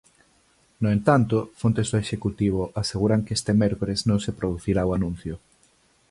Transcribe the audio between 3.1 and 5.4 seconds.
que este mércores non se producirá o anuncio.